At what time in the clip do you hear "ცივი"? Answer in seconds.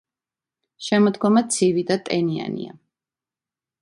1.57-1.85